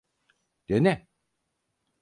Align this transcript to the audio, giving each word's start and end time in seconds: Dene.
Dene. 0.69 0.95